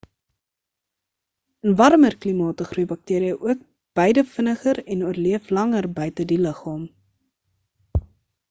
[1.67, 3.61] in warmer klimate groei bakteria ook
[3.99, 6.89] beide vinniger en oorleef langer buite die liggaam